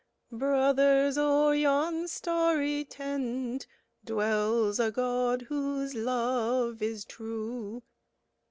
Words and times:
Brothers, 0.31 1.15
o'er 1.15 1.53
yon 1.53 2.07
starry 2.07 2.85
tent 2.85 3.67
Dwells 4.03 4.79
a 4.79 4.89
God 4.89 5.43
whose 5.43 5.93
love 5.93 6.81
is 6.81 7.05
true!" 7.05 7.83